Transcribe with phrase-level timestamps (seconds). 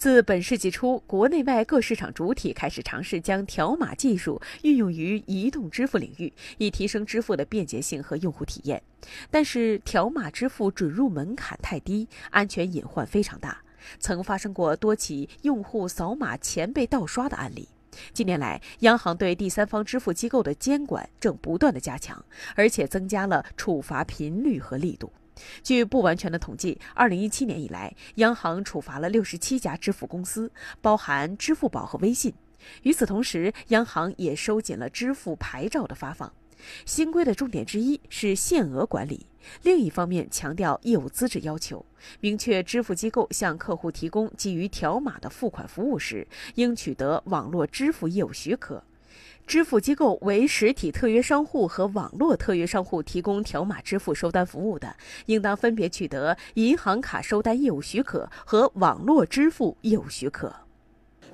[0.00, 8.82] 自本世纪初，国内外各市场主体开始尝试将条码技术运用于移动支付领域，以提升支付的便捷性和用户体验。
[9.30, 13.60] 但是，条码支付准入门槛太低，安全隐患非常大，
[13.98, 17.68] 曾发生过多起用户扫码钱被盗刷的案例。
[18.14, 22.24] 近年来，央行对第三方支付机构的监管正不断的加强，
[22.54, 25.12] 而且增加了处罚频率和力度。
[25.62, 32.32] 据不完全的统计，二零一七年以来，央行处罚了六十七家支付公司，包含支付宝和微信。
[32.82, 36.32] 与此同时，央行也收紧了支付牌照的发放。
[36.84, 39.24] 新规的重点之一是限额管理，
[39.62, 41.86] 另一方面强调业务资质要求，
[42.20, 48.84] 明确支付机构向客户提供基于条码的付款服务时，应取得网络支付业务许可。
[49.50, 54.94] 支付机构为实体特约商户和网络特约商户提供条码支付收单服务的，
[55.26, 60.54] 应当分别取得银行卡收单业务许可和网络支付业务许可。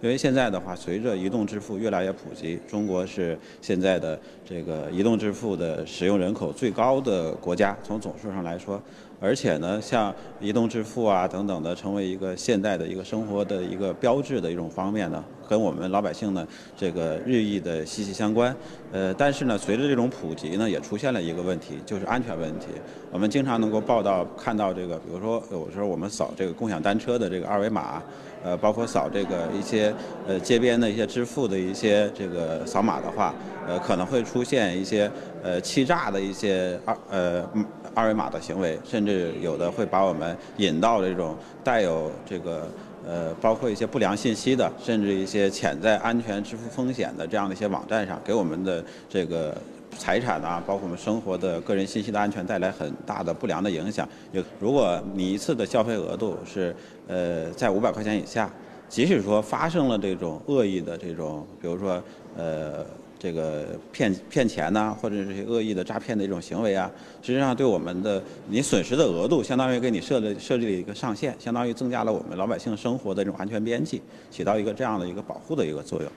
[0.01, 8.83] 因为现在的话，随着移动支付越来越普及，中国是现在的这个移动支付的使用人口最高的国家，从总数上来说。
[9.19, 18.55] 而且呢，像移动支付啊等等的，成为一个现代的一个生活的一个标志的一种方面呢，跟我们老百姓呢这个日益的息息相关。
[18.93, 22.67] 呃，但是呢，随着这种普及呢，也出现了一个问题，就是安全问题。
[23.11, 28.03] 我们经常能够报道看到这个，比如说有时候我们扫这个共享单车的这个二维码，
[28.45, 29.93] 呃，包括扫这个一些
[30.27, 33.35] 呃街边的一些支付的一些这个扫码的话，
[33.67, 35.11] 呃，可能会出现一些
[35.43, 37.49] 呃欺诈的一些二呃
[37.95, 42.69] 二维码的行为，甚至有的会把我们引到这种带有这个
[43.07, 49.57] 呃，包括一些不良信息的，甚至一些潜在安全支付风险的这样的一些网站上，给我们的这个
[49.97, 54.09] 财产啊，包括我们生活的个人信息的安全带来很大的不良的影响。
[54.33, 56.75] 有，如果你一次的消费额度是
[57.07, 58.51] 呃在五百块钱以下，
[58.89, 62.03] 即使说发生了这种恶意的这种，比如说
[62.37, 62.85] 呃。
[63.19, 66.91] 这个骗骗钱呐，或者这些恶意的诈骗的一种行为啊，
[67.23, 76.11] 实际上对我们的你损失的额度，相当于给你设了设立了一个上限，相当于增加了我们老百姓生活的这种安全边际，起到一个这样的一个保护的一个作用。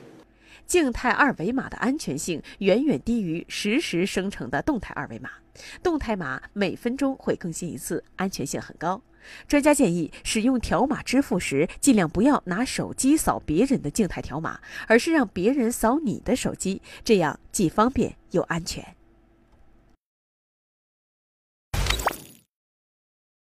[0.66, 5.30] 静态二维码的安全性远远低于实时生成的动态二维码，
[5.82, 9.02] 动态码每分钟会更新一次，安全性很高。
[9.47, 18.99] 专家建议，使用条码支付时，尽量不要拿手机扫别人的静态条码，而是让别人扫你的手机，这样既方便又安全。